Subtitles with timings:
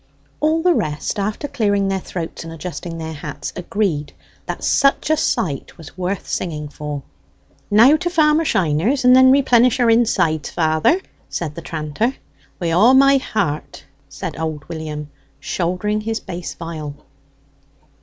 [0.39, 4.13] All the rest, after clearing their throats and adjusting their hats, agreed
[4.47, 7.03] that such a sight was worth singing for.
[7.69, 12.15] "Now to Farmer Shiner's, and then replenish our insides, father?" said the tranter.
[12.59, 16.95] "Wi' all my heart," said old William, shouldering his bass viol.